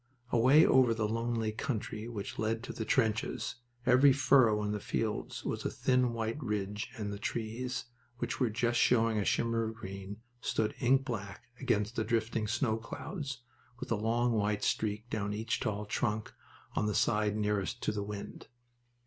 [0.31, 5.45] Away over the lonely country which led to the trenches, every furrow in the fields
[5.45, 7.85] was a thin white ridge, and the trees,
[8.17, 12.77] which were just showing a shimmer of green, stood ink black against the drifting snow
[12.77, 13.43] clouds,
[13.79, 16.33] with a long white streak down each tall trunk
[16.75, 18.47] on the side nearest to the wind.